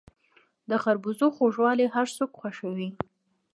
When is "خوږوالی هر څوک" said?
1.35-2.31